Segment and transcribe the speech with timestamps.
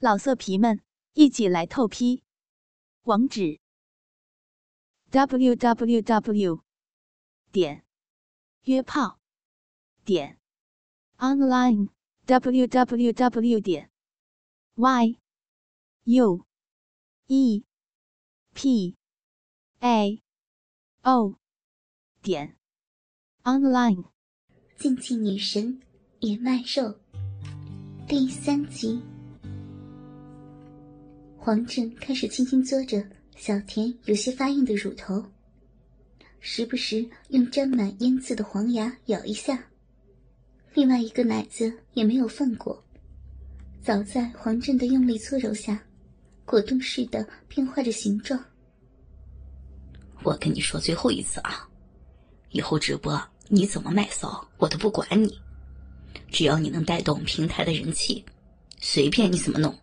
[0.00, 0.80] 老色皮们，
[1.14, 2.22] 一起来透批！
[3.02, 3.58] 网址
[5.10, 6.62] ：w w w
[7.50, 7.84] 点
[8.62, 9.18] 约炮
[10.04, 10.38] 点
[11.16, 11.88] online
[12.26, 13.90] w w w 点
[14.76, 15.18] y
[16.04, 16.46] u
[17.26, 17.64] e
[18.54, 18.96] p
[19.80, 20.22] a
[21.02, 21.40] o
[22.22, 22.56] 点
[23.42, 24.04] online。
[24.76, 25.82] 竞技女神
[26.20, 27.00] 也卖肉
[28.06, 29.17] 第三集。
[31.48, 33.02] 黄振开始轻轻嘬着
[33.34, 35.24] 小田有些发硬的乳头，
[36.40, 39.58] 时不时用沾满烟渍的黄牙咬一下。
[40.74, 42.84] 另外一个奶子也没有放过，
[43.82, 45.82] 早在黄振的用力搓揉下，
[46.44, 48.38] 果冻似的变化着形状。
[50.24, 51.66] 我跟你说最后一次啊，
[52.50, 55.34] 以后直播你怎么卖骚我都不管你，
[56.30, 58.22] 只要你能带动平台的人气，
[58.82, 59.74] 随便你怎么弄。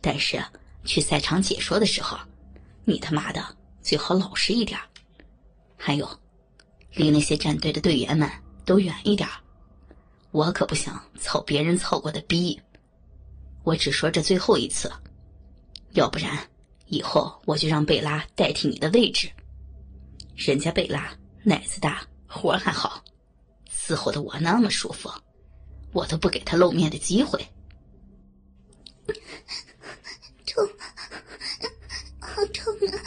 [0.00, 0.40] 但是。
[0.84, 2.18] 去赛场解说的时候，
[2.84, 3.44] 你他妈的
[3.82, 4.78] 最好老实一点。
[5.76, 6.08] 还有，
[6.94, 8.30] 离那些战队的队员们
[8.64, 9.28] 都远一点。
[10.30, 12.60] 我可不想操别人操过的逼。
[13.62, 14.90] 我只说这最后一次，
[15.92, 16.38] 要不然
[16.86, 19.30] 以后我就让贝拉代替你的位置。
[20.36, 23.02] 人家贝拉奶子大，活还好，
[23.70, 25.10] 伺候的我那么舒服，
[25.92, 27.44] 我都不给他露面的机会。
[30.50, 30.68] 痛，
[32.18, 32.98] 好痛啊！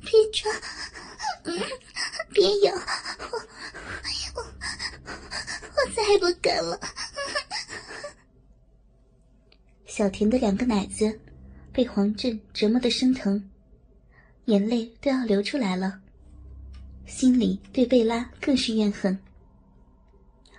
[0.00, 0.50] 别抓，
[2.32, 3.38] 别咬，我
[4.34, 4.42] 我
[5.76, 6.80] 我再也不敢了。
[9.86, 11.20] 小田的两个奶子
[11.70, 13.50] 被黄振折磨的生疼，
[14.46, 16.00] 眼泪都要流出来了，
[17.06, 19.18] 心里对贝拉更是怨恨。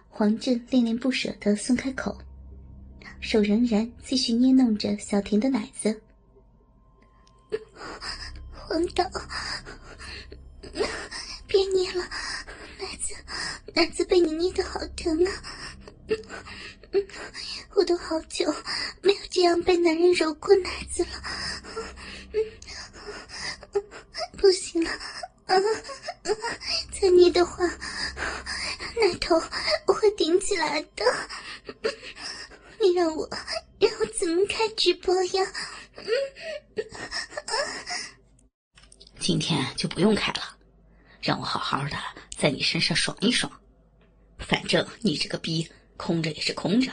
[0.08, 2.16] 黄振恋恋不舍的松开口。
[3.22, 6.02] 手仍然继续捏弄着小田的奶子，
[8.52, 9.04] 黄导，
[11.48, 12.02] 别捏了，
[12.80, 13.14] 奶子，
[13.76, 15.32] 奶子被你捏的好疼啊！
[17.76, 18.52] 我都好久
[19.02, 21.12] 没有这样被男人揉过奶子了，
[24.38, 24.90] 不行了，
[27.00, 29.40] 再捏的话，奶头
[29.86, 31.06] 会顶起来的。
[32.82, 33.30] 你让我
[33.80, 35.54] 让我怎么开直播呀？
[39.20, 40.58] 今天就不用开了，
[41.22, 41.98] 让我好好的
[42.38, 43.52] 在你身上爽一爽。
[44.40, 46.92] 反正你这个逼空着也是空着，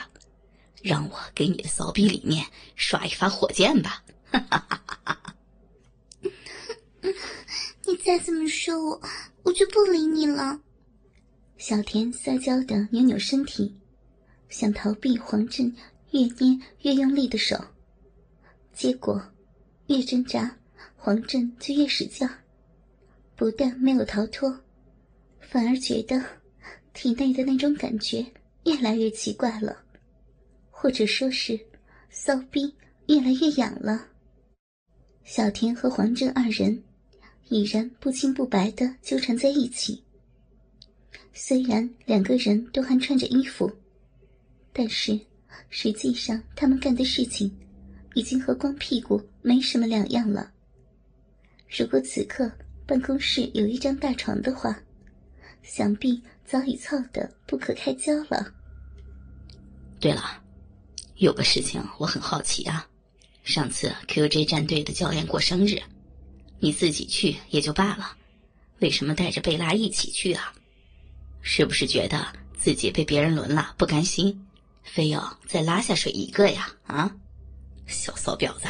[0.81, 4.03] 让我给你的骚逼里面刷一发火箭吧！
[4.31, 5.35] 哈哈哈哈
[7.85, 9.01] 你再这么说我，
[9.43, 10.59] 我就不理你了。
[11.57, 13.73] 小田撒娇的扭扭身体。
[14.49, 15.73] 想逃避黄振
[16.11, 17.57] 越捏越用力的手，
[18.73, 19.21] 结果
[19.87, 20.57] 越挣扎，
[20.95, 22.27] 黄振就越使劲。
[23.35, 24.59] 不但没有逃脱，
[25.39, 26.23] 反而觉得
[26.93, 28.25] 体内的那种感觉
[28.65, 29.77] 越来越奇怪了，
[30.71, 31.59] 或者说是
[32.09, 32.73] 骚逼
[33.07, 34.07] 越来越痒了。
[35.23, 36.81] 小田和黄振二人
[37.49, 40.01] 已然不清不白的纠缠在一起。
[41.33, 43.71] 虽然两个人都还穿着衣服。
[44.77, 45.19] 但是，
[45.71, 47.51] 实际上他们干的事情，
[48.13, 50.51] 已经和光屁股没什么两样了。
[51.67, 52.51] 如果此刻
[52.85, 54.79] 办公室有一张大床的话，
[55.63, 58.53] 想必早已操得不可开交了。
[59.99, 60.43] 对了，
[61.15, 62.87] 有个事情我很好奇啊，
[63.43, 65.81] 上次 QJ 战队的教练过生日，
[66.59, 68.15] 你自己去也就罢了，
[68.77, 70.53] 为什么带着贝拉一起去啊？
[71.41, 72.27] 是不是觉得
[72.59, 74.39] 自己被别人轮了不甘心？
[74.91, 76.71] 非要再拉下水一个呀？
[76.87, 77.11] 啊，
[77.85, 78.67] 小骚婊子！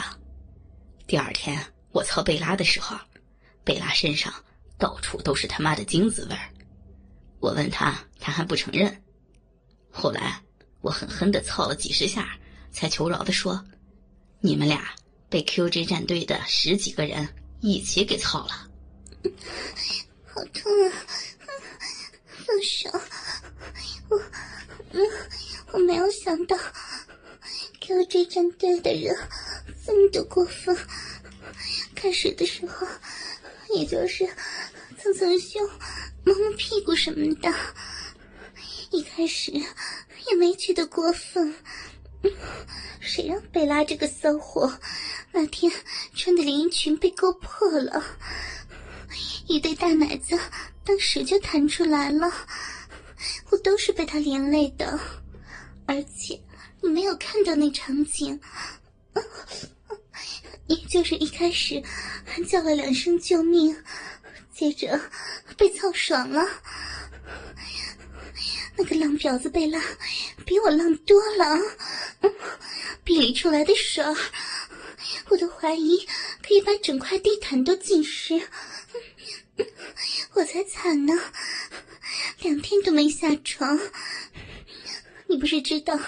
[1.05, 1.57] 第二天
[1.91, 2.97] 我操贝拉的时候，
[3.63, 4.33] 贝拉身上
[4.77, 6.49] 到处都是他妈的精子味儿。
[7.39, 9.03] 我问他，他还不承认。
[9.91, 10.41] 后来
[10.81, 12.37] 我狠狠的操了几十下，
[12.71, 13.63] 才求饶的说
[14.41, 14.93] ：“你们俩
[15.29, 17.27] 被 QG 战队的十几个人
[17.61, 18.67] 一起给操了。”
[20.27, 20.91] 好痛啊！
[22.27, 22.89] 放手！
[24.09, 24.19] 我……
[24.91, 24.99] 嗯。
[26.27, 26.57] 我没有想到
[27.79, 29.15] ，QJ 战队的人
[29.85, 30.77] 这么的过分。
[31.95, 32.85] 开始的时候，
[33.73, 34.27] 也就是
[34.99, 35.61] 蹭蹭胸、
[36.25, 37.49] 摸摸屁股什么的，
[38.91, 41.55] 一开始也没觉得过分。
[42.99, 44.77] 谁让贝拉这个骚货
[45.31, 45.71] 那天
[46.13, 48.03] 穿的连衣裙被勾破了，
[49.47, 50.37] 一对大奶子
[50.83, 52.29] 当时就弹出来了，
[53.49, 54.99] 我都是被他连累的。
[55.87, 56.39] 而且
[56.81, 58.39] 你没有看到那场景，
[60.67, 61.81] 也就是一开始
[62.25, 63.75] 还叫了两声救命，
[64.53, 64.99] 接着
[65.57, 66.45] 被操爽了。
[68.75, 69.81] 那个浪婊子贝拉
[70.45, 71.57] 比我浪多了，
[73.03, 74.03] 逼里出来的水，
[75.29, 76.05] 我都怀疑
[76.45, 78.39] 可以把整块地毯都浸湿。
[80.35, 81.13] 我才惨呢，
[82.41, 83.79] 两天都没下床。
[85.29, 85.99] 你不是知道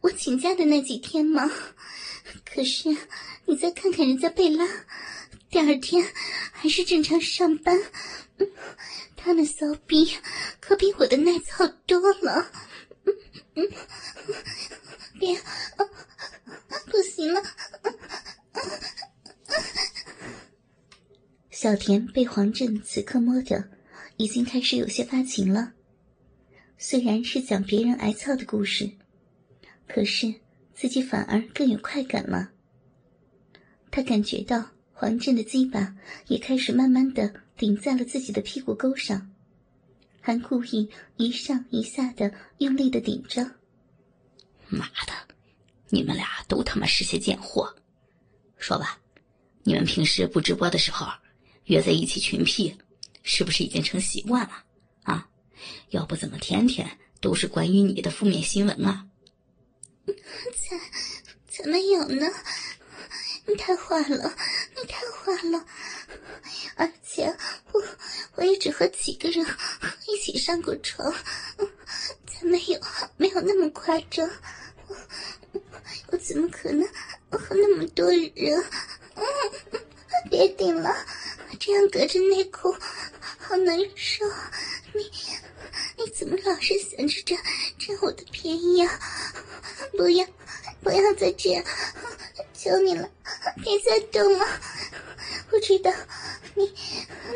[0.00, 1.50] 我请假的那几天吗？
[2.44, 2.88] 可是
[3.44, 4.66] 你再看看人家贝拉，
[5.50, 6.04] 第二天
[6.52, 7.78] 还是正常上班。
[8.38, 8.50] 嗯
[9.16, 10.18] 他那骚逼
[10.60, 12.52] 可比我的耐操多了。
[13.54, 13.70] 嗯
[15.18, 15.34] 别，
[16.86, 17.42] 不行了。
[21.50, 23.64] 小田被黄振此刻摸着，
[24.18, 25.72] 已经开始有些发情了。
[26.94, 28.88] 虽然是讲别人挨操的故事，
[29.88, 30.32] 可是
[30.76, 32.52] 自己反而更有快感了。
[33.90, 35.92] 他感觉到黄振的鸡巴
[36.28, 39.28] 也开始慢慢的顶在了自己的屁股沟上，
[40.20, 43.42] 还故意一上一下的用力的顶着。
[44.68, 45.34] 妈的，
[45.88, 47.74] 你们俩都他妈是些贱货！
[48.56, 49.00] 说吧，
[49.64, 51.08] 你们平时不直播的时候
[51.64, 52.72] 约在一起群屁
[53.24, 54.62] 是不是已经成习惯了？
[55.90, 59.06] 要不怎么天天都是关于你的负面新闻啊？
[60.06, 60.78] 才
[61.48, 62.26] 才没有呢！
[63.46, 64.34] 你太坏了，
[64.76, 65.66] 你太坏了！
[66.76, 67.24] 而且
[67.72, 67.82] 我
[68.36, 69.46] 我也只和几个人
[70.06, 71.12] 一起上过床，
[72.26, 72.80] 才没有
[73.16, 74.28] 没有那么夸张。
[75.52, 75.62] 我
[76.08, 76.86] 我怎么可能
[77.30, 78.64] 和那么多人？
[80.30, 80.90] 别顶了，
[81.60, 82.74] 这样隔着内裤
[83.38, 84.24] 好难受。
[86.24, 87.38] 怎么老是想着占
[87.78, 88.98] 占我的便宜啊？
[89.92, 90.26] 不要
[90.82, 91.62] 不要再这样，
[92.54, 93.06] 求你了，
[93.62, 94.46] 别再动了。
[95.52, 95.92] 我知道
[96.54, 96.74] 你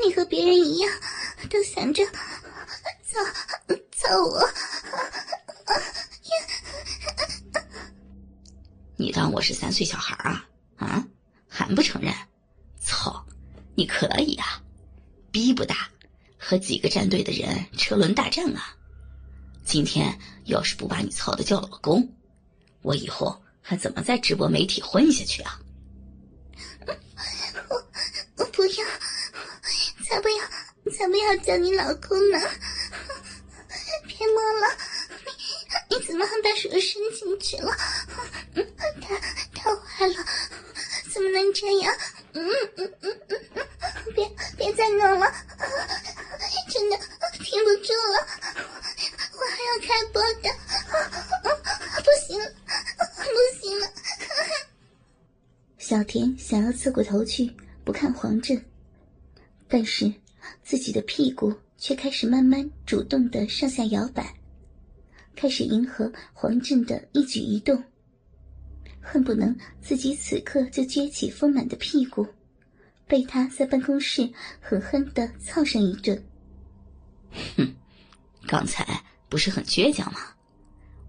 [0.02, 0.90] 你和别人一样，
[1.50, 3.20] 都想着操
[3.92, 4.48] 操我。
[8.96, 10.48] 你当我是三岁小孩啊？
[10.78, 11.06] 啊，
[11.46, 12.10] 还不承认？
[12.80, 13.22] 操，
[13.74, 14.62] 你可以啊，
[15.30, 15.87] 逼不大。
[16.48, 18.74] 和几个战队的人车轮大战啊！
[19.66, 22.10] 今天要是不把你操的叫老公，
[22.80, 25.60] 我以后还怎么在直播媒体混下去啊？
[27.68, 27.84] 我
[28.38, 28.84] 我不要，
[30.06, 32.40] 才不要，才不要叫你老公呢！
[34.06, 34.74] 别摸了，
[35.90, 36.80] 你你怎么还把手伸
[37.14, 37.76] 进去了？
[39.02, 39.14] 太
[39.52, 40.24] 太坏了，
[41.12, 41.94] 怎么能这样？
[42.32, 42.48] 嗯
[42.78, 43.36] 嗯嗯嗯，
[44.14, 45.30] 别别再弄了！
[46.78, 46.96] 真的
[47.32, 48.24] 停不住了，
[49.34, 50.48] 我还要开播的，
[51.96, 52.44] 不行了，
[53.16, 53.86] 不行了！
[55.76, 57.52] 小田想要侧过头去
[57.84, 58.64] 不看黄振，
[59.66, 60.12] 但是
[60.62, 64.32] 自己的屁股却开始慢慢主动的上下摇摆，
[65.34, 67.82] 开始迎合黄振的一举一动，
[69.00, 69.52] 恨不能
[69.82, 72.24] 自己此刻就撅起丰满的屁股，
[73.08, 74.30] 被他在办公室
[74.60, 76.24] 狠狠的操上一顿。
[77.56, 77.74] 哼，
[78.46, 80.20] 刚才不是很倔强吗？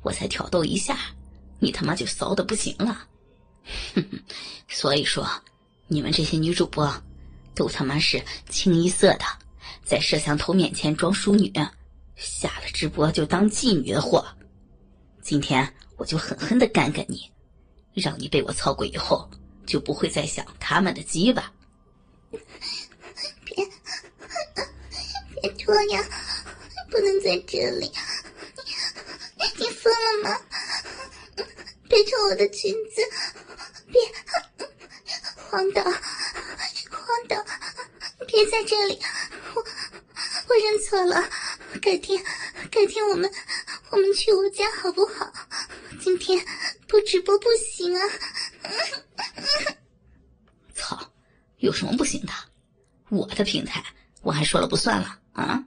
[0.02, 0.98] 我才挑逗一下，
[1.60, 3.08] 你他妈就骚的不行了。
[3.94, 4.20] 哼哼，
[4.68, 5.30] 所以说，
[5.88, 6.92] 你们这些女主播，
[7.54, 9.26] 都他妈是清一色的
[9.84, 11.52] 在摄像头面前装淑女，
[12.16, 14.26] 下了直播就当妓女的货。
[15.22, 17.30] 今天我就狠狠的干干你，
[17.94, 19.30] 让你被我操过以后，
[19.66, 21.52] 就不会再想他们的鸡巴。
[25.70, 25.80] 别。
[25.80, 26.06] 别脱呀！
[26.90, 27.92] 不能在这里！
[29.38, 30.42] 你你疯了吗？
[31.88, 33.02] 别脱我的裙子！
[33.88, 34.02] 别，
[35.36, 37.46] 黄导，黄导，
[38.28, 39.00] 别在这里！
[39.54, 39.66] 我
[40.48, 41.30] 我认错了，
[41.82, 42.24] 改天
[42.72, 43.32] 改天我们
[43.92, 45.32] 我们去我家好不好？
[46.02, 46.44] 今天
[46.88, 48.02] 不直播不行啊！
[50.74, 51.12] 操，
[51.58, 52.34] 有什么不行的？
[53.10, 53.84] 我的平台
[54.22, 55.19] 我还说了不算了。
[55.40, 55.66] 啊，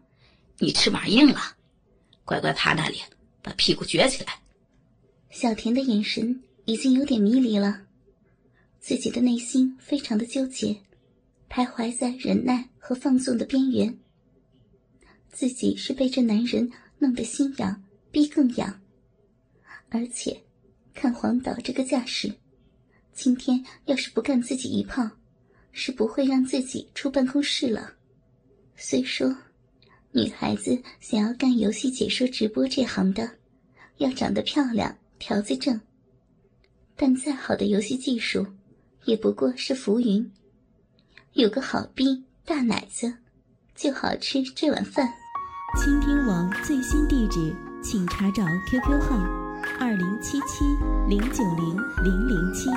[0.59, 1.41] 你翅膀硬了，
[2.25, 2.99] 乖乖趴那里，
[3.43, 4.35] 把屁股撅起来。
[5.31, 7.87] 小田的眼神已经有点迷离了，
[8.79, 10.76] 自己的内心非常的纠结，
[11.49, 13.99] 徘徊在忍耐和放纵的边缘。
[15.31, 18.81] 自己是被这男人弄得心痒，逼更痒，
[19.88, 20.38] 而且
[20.93, 22.31] 看黄导这个架势，
[23.14, 25.11] 今天要是不干自己一炮，
[25.73, 27.95] 是不会让自己出办公室了。
[28.76, 29.35] 虽说。
[30.14, 33.31] 女孩子想要干游戏解说直播这行的，
[33.97, 35.81] 要长得漂亮、条子正。
[36.95, 38.47] 但再好的游戏技术，
[39.07, 40.31] 也不过是浮云。
[41.33, 43.14] 有个好逼大奶子，
[43.75, 45.09] 就好吃这碗饭。
[45.83, 49.16] 倾听网最新地址，请查找 QQ 号
[49.81, 50.66] 二零七七
[51.09, 52.69] 零九零零零七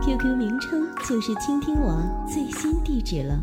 [0.00, 3.42] ，QQ 名称就是倾听网最新地址了。